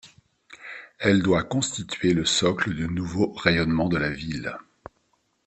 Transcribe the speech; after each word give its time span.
Elle 0.97 1.21
doit 1.21 1.43
constituer 1.43 2.15
le 2.15 2.25
socle 2.25 2.73
du 2.73 2.87
nouveau 2.87 3.33
rayonnement 3.33 3.87
de 3.87 3.97
la 3.97 4.09
ville. 4.09 4.57